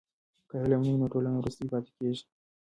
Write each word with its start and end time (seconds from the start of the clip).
که 0.49 0.55
علم 0.63 0.81
نه 0.85 0.89
وي 0.91 0.95
نو 1.01 1.07
ټولنه 1.13 1.37
وروسته 1.39 1.63
پاتې 1.71 1.91
کېږي. 1.97 2.23